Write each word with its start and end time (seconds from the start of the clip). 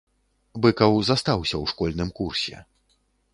Быкаў 0.65 0.95
застаўся 1.09 1.55
ў 1.63 1.73
школьным 1.73 2.09
курсе. 2.21 2.65